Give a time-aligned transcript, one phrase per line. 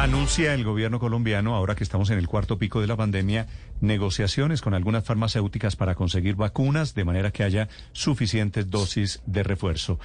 [0.00, 3.46] Anuncia el gobierno colombiano, ahora que estamos en el cuarto pico de la pandemia,
[3.82, 10.00] negociaciones con algunas farmacéuticas para conseguir vacunas de manera que haya suficientes dosis de refuerzo.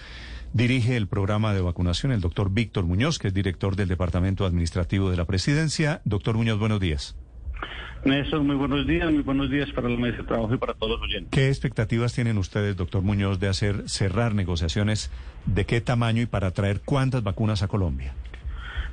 [0.52, 5.09] Dirige el programa de vacunación el doctor Víctor Muñoz, que es director del Departamento Administrativo
[5.09, 6.02] de la Presidencia.
[6.04, 7.16] Doctor Muñoz, buenos días.
[8.04, 11.00] Néstor, muy buenos días, muy buenos días para la mesa de trabajo y para todos
[11.00, 11.30] los oyentes.
[11.32, 15.09] ¿Qué expectativas tienen ustedes, doctor Muñoz, de hacer cerrar negociaciones?
[15.46, 18.14] ¿De qué tamaño y para traer cuántas vacunas a Colombia?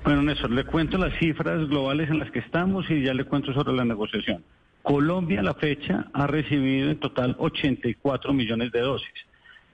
[0.04, 3.52] Bueno, Néstor, le cuento las cifras globales en las que estamos y ya le cuento
[3.52, 4.42] sobre la negociación.
[4.82, 9.12] Colombia a la fecha ha recibido en total 84 millones de dosis.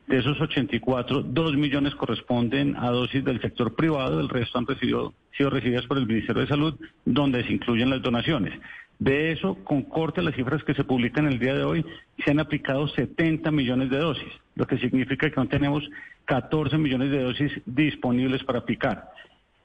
[0.07, 5.15] De esos 84, 2 millones corresponden a dosis del sector privado, el resto han sido
[5.39, 6.75] recibidas por el Ministerio de Salud,
[7.07, 8.53] donde se incluyen las donaciones.
[8.99, 11.87] De eso, con corte las cifras que se publican el día de hoy,
[12.23, 15.89] se han aplicado 70 millones de dosis, lo que significa que aún tenemos
[16.27, 19.11] 14 millones de dosis disponibles para aplicar.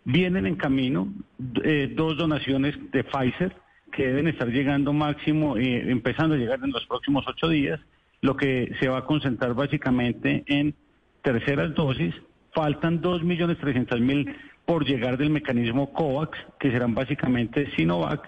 [0.06, 1.14] Vienen en camino
[1.64, 3.56] eh, dos donaciones de Pfizer
[3.92, 7.80] que deben estar llegando máximo, eh, empezando a llegar en los próximos ocho días,
[8.22, 10.74] lo que se va a concentrar básicamente en
[11.22, 12.14] terceras dosis.
[12.54, 18.28] Faltan 2.300.000 por llegar del mecanismo COVAX, que serán básicamente Sinovac,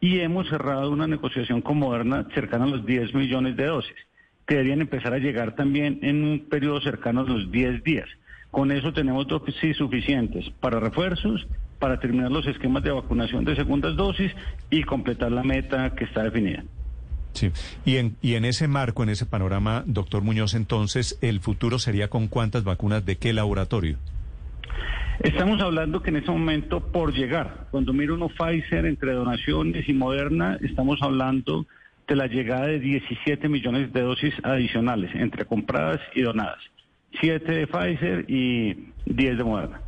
[0.00, 3.96] y hemos cerrado una negociación con Moderna cercana a los 10 millones de dosis,
[4.46, 8.08] que deberían empezar a llegar también en un periodo cercano a los 10 días.
[8.50, 11.46] Con eso tenemos dosis suficientes para refuerzos,
[11.78, 14.32] para terminar los esquemas de vacunación de segundas dosis
[14.70, 16.64] y completar la meta que está definida.
[17.34, 17.52] Sí,
[17.84, 22.08] y en, y en ese marco, en ese panorama, doctor Muñoz, entonces, ¿el futuro sería
[22.08, 23.98] con cuántas vacunas de qué laboratorio?
[25.20, 29.92] Estamos hablando que en ese momento, por llegar, cuando miro uno Pfizer entre donaciones y
[29.92, 31.66] Moderna, estamos hablando
[32.06, 36.60] de la llegada de 17 millones de dosis adicionales entre compradas y donadas.
[37.20, 39.80] 7 de Pfizer y 10 de Moderna.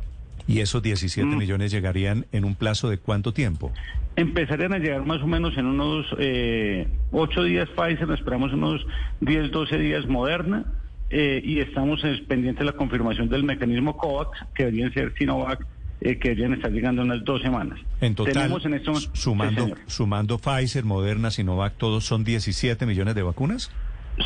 [0.47, 1.37] ¿Y esos 17 mm.
[1.37, 3.71] millones llegarían en un plazo de cuánto tiempo?
[4.15, 8.85] Empezarían a llegar más o menos en unos eh, 8 días Pfizer, esperamos unos
[9.21, 10.65] 10, 12 días Moderna.
[11.13, 15.67] Eh, y estamos pendientes de la confirmación del mecanismo COVAX, que deberían ser Sinovac,
[15.99, 17.79] eh, que deberían estar llegando en unas dos semanas.
[17.99, 18.49] En total,
[19.11, 23.71] sumando, sumando Pfizer, Moderna, Sinovac, ¿todos son 17 millones de vacunas?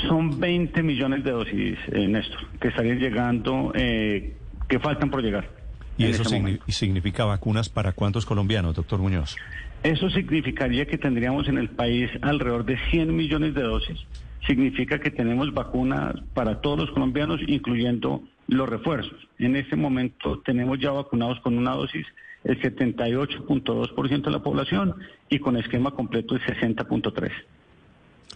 [0.07, 4.35] Son 20 millones de dosis, eh, Néstor, que estarían llegando, eh,
[4.67, 5.49] que faltan por llegar.
[5.97, 6.23] ¿Y eso
[6.67, 9.37] significa vacunas para cuántos colombianos, doctor Muñoz?
[9.83, 13.99] Eso significaría que tendríamos en el país alrededor de 100 millones de dosis.
[14.45, 19.27] Significa que tenemos vacunas para todos los colombianos, incluyendo los refuerzos.
[19.39, 22.05] En este momento tenemos ya vacunados con una dosis
[22.43, 24.95] el 78.2% de la población
[25.29, 27.31] y con esquema completo el 60.3%.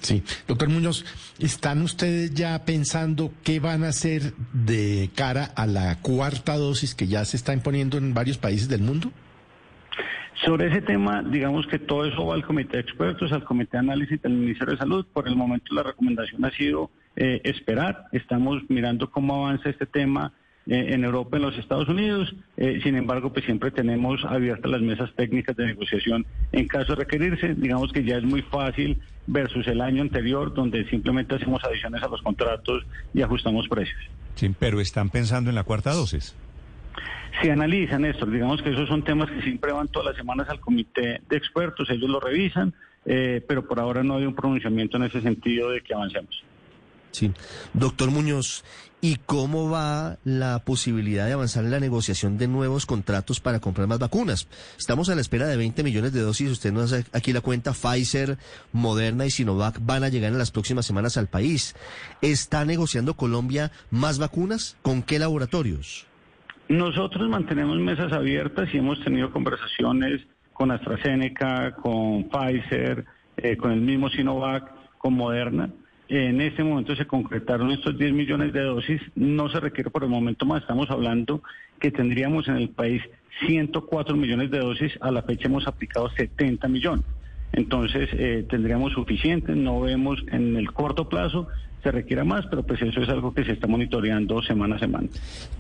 [0.02, 1.06] Sí, doctor Muñoz,
[1.40, 7.08] ¿están ustedes ya pensando qué van a hacer de cara a la cuarta dosis que
[7.08, 9.12] ya se está imponiendo en varios países del mundo?
[10.46, 13.80] Sobre ese tema, digamos que todo eso va al comité de expertos, al comité de
[13.80, 15.06] análisis del Ministerio de Salud.
[15.12, 18.06] Por el momento la recomendación ha sido eh, esperar.
[18.14, 20.32] Estamos mirando cómo avanza este tema
[20.70, 22.34] en Europa, en los Estados Unidos.
[22.56, 27.04] Eh, sin embargo, pues siempre tenemos abiertas las mesas técnicas de negociación en caso de
[27.04, 27.56] requerirse.
[27.56, 32.08] Digamos que ya es muy fácil versus el año anterior, donde simplemente hacemos adiciones a
[32.08, 34.00] los contratos y ajustamos precios.
[34.36, 36.36] Sí, pero están pensando en la cuarta dosis.
[37.42, 40.60] Se analizan esto, digamos que esos son temas que siempre van todas las semanas al
[40.60, 42.74] comité de expertos, ellos lo revisan,
[43.06, 46.44] eh, pero por ahora no hay un pronunciamiento en ese sentido de que avancemos.
[47.12, 47.32] Sí.
[47.74, 48.64] Doctor Muñoz,
[49.02, 53.88] ¿y cómo va la posibilidad de avanzar en la negociación de nuevos contratos para comprar
[53.88, 54.48] más vacunas?
[54.78, 56.52] Estamos a la espera de 20 millones de dosis.
[56.52, 57.74] Usted nos hace aquí la cuenta.
[57.74, 58.38] Pfizer,
[58.72, 61.76] Moderna y Sinovac van a llegar en las próximas semanas al país.
[62.22, 64.78] ¿Está negociando Colombia más vacunas?
[64.82, 66.06] ¿Con qué laboratorios?
[66.68, 70.22] Nosotros mantenemos mesas abiertas y hemos tenido conversaciones
[70.54, 73.06] con AstraZeneca, con Pfizer,
[73.38, 75.72] eh, con el mismo Sinovac, con Moderna
[76.10, 80.10] en este momento se concretaron estos 10 millones de dosis, no se requiere por el
[80.10, 81.44] momento más, estamos hablando
[81.80, 83.04] que tendríamos en el país
[83.46, 87.06] 104 millones de dosis, a la fecha hemos aplicado 70 millones.
[87.52, 91.48] Entonces eh, tendríamos suficiente, no vemos en el corto plazo
[91.84, 95.08] se requiera más, pero pues eso es algo que se está monitoreando semana a semana.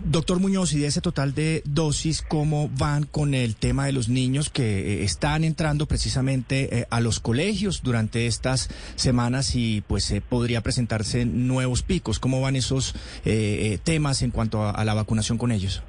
[0.03, 4.09] Doctor Muñoz, y de ese total de dosis, ¿cómo van con el tema de los
[4.09, 10.11] niños que eh, están entrando precisamente eh, a los colegios durante estas semanas y pues
[10.11, 12.19] eh, podría presentarse nuevos picos?
[12.19, 12.95] ¿Cómo van esos
[13.83, 15.83] temas en cuanto a, la vacunación con ellos?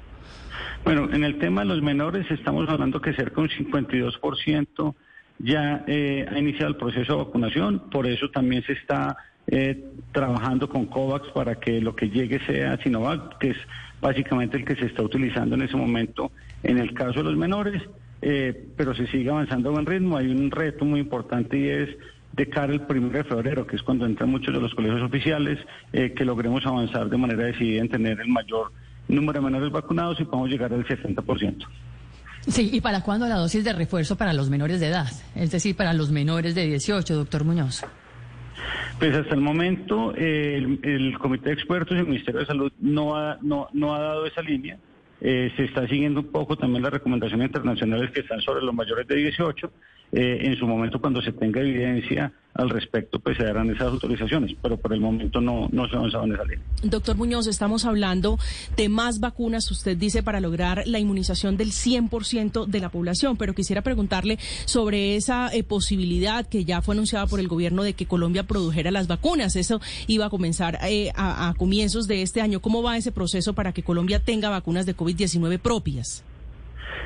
[0.83, 4.95] Bueno, en el tema de los menores estamos hablando que cerca de un 52%
[5.43, 9.17] ya ha iniciado el proceso de vacunación, por eso también se está
[9.47, 13.57] eh, trabajando con COVAX para que lo que llegue sea Sinovac, que es
[13.99, 16.31] básicamente el que se está utilizando en ese momento
[16.63, 17.81] en el caso de los menores.
[18.21, 20.15] eh, pero se sigue avanzando a buen ritmo.
[20.15, 21.89] Hay un reto muy importante y es
[22.33, 25.57] de cara al primero de febrero, que es cuando entran muchos de los colegios oficiales,
[25.91, 28.71] eh, que logremos avanzar de manera decidida en tener el mayor
[29.07, 31.67] número de menores vacunados y podamos llegar al 60%.
[32.47, 35.07] Sí, ¿y para cuándo la dosis de refuerzo para los menores de edad?
[35.35, 37.83] Es decir, para los menores de 18, doctor Muñoz.
[38.99, 43.37] Pues hasta el momento el, Comité de Expertos y el Ministerio de Salud no ha,
[43.41, 44.77] no, no ha dado esa línea.
[45.19, 49.07] Eh, se está siguiendo un poco también las recomendaciones internacionales que están sobre los mayores
[49.07, 49.71] de 18.
[50.11, 54.55] Eh, en su momento, cuando se tenga evidencia al respecto, pues se darán esas autorizaciones,
[54.61, 56.65] pero por el momento no, no se ha avanzado en esa línea.
[56.83, 58.37] Doctor Muñoz, estamos hablando
[58.75, 63.53] de más vacunas, usted dice, para lograr la inmunización del 100% de la población, pero
[63.53, 68.05] quisiera preguntarle sobre esa eh, posibilidad que ya fue anunciada por el gobierno de que
[68.05, 69.55] Colombia produjera las vacunas.
[69.55, 70.77] Eso iba a comenzar
[71.15, 72.59] a, a comienzos de este año.
[72.59, 76.25] ¿Cómo va ese proceso para que Colombia tenga vacunas de COVID-19 propias?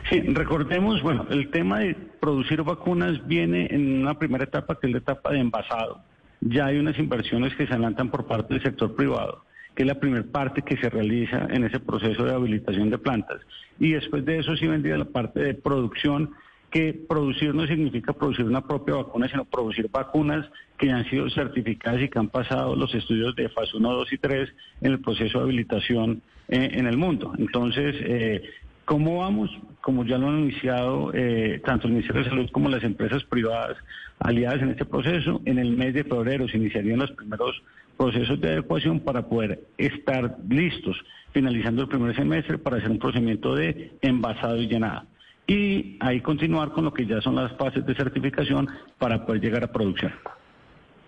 [0.09, 4.93] Sí, recordemos, bueno, el tema de producir vacunas viene en una primera etapa que es
[4.93, 6.01] la etapa de envasado.
[6.41, 9.43] Ya hay unas inversiones que se adelantan por parte del sector privado,
[9.73, 13.41] que es la primera parte que se realiza en ese proceso de habilitación de plantas.
[13.79, 16.31] Y después de eso sí vendría la parte de producción,
[16.75, 20.45] que producir no significa producir una propia vacuna, sino producir vacunas
[20.77, 24.17] que han sido certificadas y que han pasado los estudios de fase 1, 2 y
[24.17, 24.49] 3
[24.81, 27.33] en el proceso de habilitación eh, en el mundo.
[27.37, 28.43] Entonces, eh,
[28.85, 29.49] ¿Cómo vamos?
[29.81, 33.77] Como ya lo han iniciado eh, tanto el Ministerio de Salud como las empresas privadas
[34.19, 37.61] aliadas en este proceso, en el mes de febrero se iniciarían los primeros
[37.97, 40.97] procesos de adecuación para poder estar listos,
[41.33, 45.03] finalizando el primer semestre, para hacer un procedimiento de envasado y llenado.
[45.47, 48.67] Y ahí continuar con lo que ya son las fases de certificación
[48.97, 50.13] para poder llegar a producción.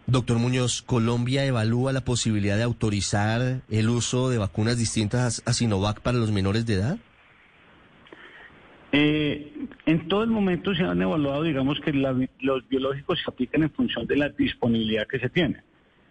[0.05, 5.99] Doctor Muñoz, ¿Colombia evalúa la posibilidad de autorizar el uso de vacunas distintas a Sinovac
[6.01, 6.97] para los menores de edad?
[8.91, 9.51] Eh,
[9.85, 14.07] en todo el momento se han evaluado, digamos, que los biológicos se aplican en función
[14.07, 15.61] de la disponibilidad que se tiene.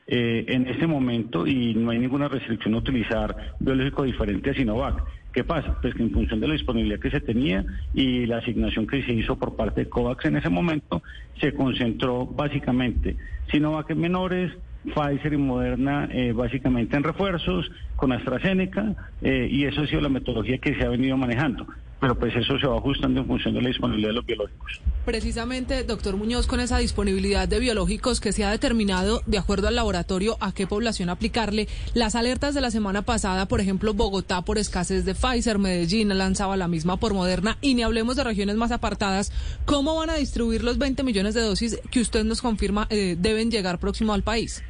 [0.08, 5.02] Eh, en este momento, y no hay ninguna restricción a utilizar biológico diferente a Sinovac.
[5.32, 5.78] ¿Qué pasa?
[5.82, 9.12] Pues que en función de la disponibilidad que se tenía y la asignación que se
[9.12, 11.02] hizo por parte de COVAX en ese momento,
[11.40, 13.16] se concentró básicamente
[13.50, 14.52] Sinovac en menores,
[14.84, 20.08] Pfizer y Moderna eh, básicamente en refuerzos, con AstraZeneca, eh, y eso ha sido la
[20.08, 21.66] metodología que se ha venido manejando
[22.00, 24.80] pero pues eso se va ajustando en función de la disponibilidad de los biológicos.
[25.04, 29.76] Precisamente, doctor Muñoz, con esa disponibilidad de biológicos que se ha determinado de acuerdo al
[29.76, 34.58] laboratorio a qué población aplicarle, las alertas de la semana pasada, por ejemplo, Bogotá por
[34.58, 38.72] escasez de Pfizer, Medellín lanzaba la misma por Moderna y ni hablemos de regiones más
[38.72, 39.32] apartadas,
[39.64, 43.50] ¿cómo van a distribuir los 20 millones de dosis que usted nos confirma eh, deben
[43.50, 44.62] llegar próximo al país?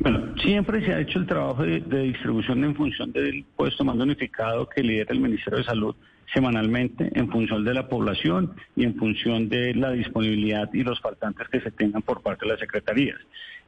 [0.00, 3.96] Bueno, siempre se ha hecho el trabajo de, de distribución en función del puesto más
[3.96, 5.96] unificado que lidera el Ministerio de Salud
[6.32, 11.48] semanalmente en función de la población y en función de la disponibilidad y los faltantes
[11.48, 13.18] que se tengan por parte de las secretarías.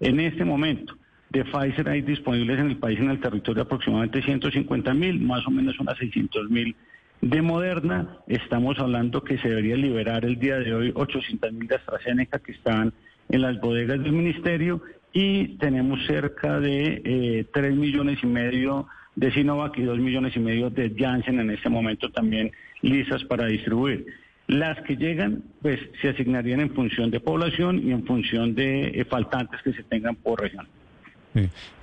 [0.00, 0.96] En este momento,
[1.30, 5.50] de Pfizer hay disponibles en el país, en el territorio, aproximadamente 150 mil, más o
[5.50, 6.74] menos unas 600 mil.
[7.20, 11.74] De Moderna, estamos hablando que se debería liberar el día de hoy 800 mil de
[11.76, 12.92] AstraZeneca que están
[13.28, 14.80] en las bodegas del ministerio
[15.12, 18.86] y tenemos cerca de eh, 3 millones y medio
[19.18, 23.46] de Sinovac y dos millones y medio de Janssen en este momento también listas para
[23.46, 24.06] distribuir.
[24.46, 29.04] Las que llegan, pues se asignarían en función de población y en función de eh,
[29.04, 30.68] faltantes que se tengan por región.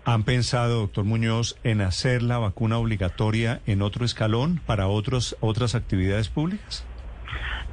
[0.05, 5.75] ¿Han pensado, doctor Muñoz, en hacer la vacuna obligatoria en otro escalón para otros, otras
[5.75, 6.85] actividades públicas?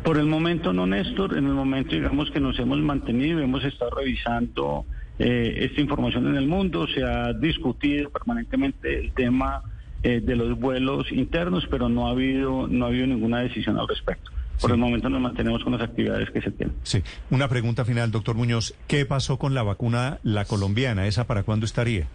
[0.02, 1.38] Por el momento no, Néstor.
[1.38, 4.84] En el momento, digamos que nos hemos mantenido, hemos estado revisando
[5.18, 9.62] eh, esta información en el mundo, se ha discutido permanentemente el tema
[10.02, 13.88] eh, de los vuelos internos, pero no ha habido no ha habido ninguna decisión al
[13.88, 14.30] respecto.
[14.60, 16.76] Por el momento nos mantenemos con las actividades que se tienen.
[16.84, 17.02] Sí.
[17.30, 18.74] Una pregunta final, doctor Muñoz.
[18.86, 21.06] ¿Qué pasó con la vacuna, la colombiana?
[21.06, 22.06] ¿Esa para cuándo estaría?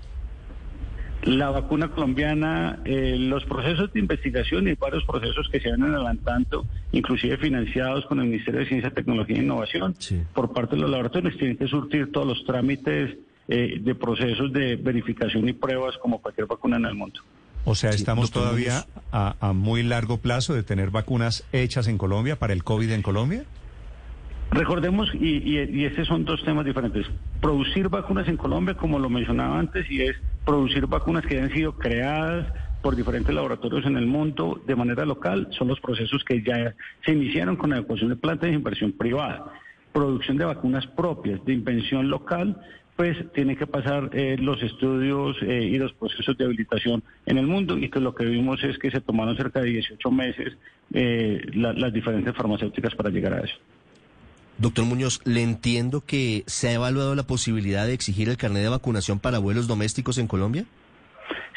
[1.23, 6.65] La vacuna colombiana, eh, los procesos de investigación y varios procesos que se van adelantando,
[6.91, 9.95] inclusive financiados con el Ministerio de Ciencia, Tecnología e Innovación,
[10.33, 14.75] por parte de los laboratorios, tienen que surtir todos los trámites eh, de procesos de
[14.75, 17.19] verificación y pruebas como cualquier vacuna en el mundo.
[17.65, 22.37] O sea, estamos todavía a, a muy largo plazo de tener vacunas hechas en Colombia
[22.37, 23.43] para el COVID en Colombia.
[24.51, 27.05] Recordemos, y, y, estos son dos temas diferentes,
[27.41, 31.73] producir vacunas en Colombia, como lo mencionaba antes, y es producir vacunas que hayan sido
[31.73, 32.47] creadas
[32.81, 36.73] por diferentes laboratorios en el mundo de manera local, son los procesos que ya
[37.05, 39.51] se iniciaron con la adecuación de plantas de inversión privada.
[39.91, 42.55] Producción de vacunas propias, de invención local,
[42.95, 47.45] pues tienen que pasar eh, los estudios eh, y los procesos de habilitación en el
[47.47, 50.57] mundo y que lo que vimos es que se tomaron cerca de 18 meses
[50.93, 53.55] eh, la- las diferentes farmacéuticas para llegar a eso.
[54.59, 58.69] Doctor Muñoz, le entiendo que se ha evaluado la posibilidad de exigir el carnet de
[58.69, 60.65] vacunación para vuelos domésticos en Colombia.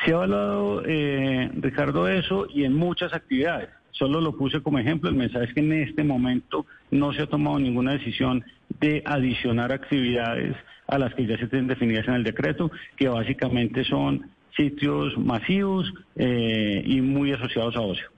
[0.05, 3.71] Se ha evaluado, eh, Ricardo, eso y en muchas actividades.
[3.93, 5.09] Solo lo puse como ejemplo.
[5.09, 8.45] El mensaje es que en este momento no se ha tomado ninguna decisión
[8.81, 13.85] de adicionar actividades a las que ya se tienen definidas en el decreto, que básicamente
[13.85, 18.11] son sitios masivos eh, y muy asociados a ocio.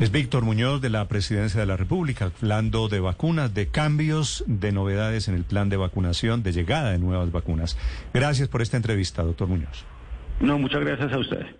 [0.00, 4.72] Es Víctor Muñoz de la Presidencia de la República, hablando de vacunas, de cambios, de
[4.72, 7.76] novedades en el plan de vacunación, de llegada de nuevas vacunas.
[8.12, 9.84] Gracias por esta entrevista, doctor Muñoz.
[10.40, 11.54] No, muchas gracias a ustedes.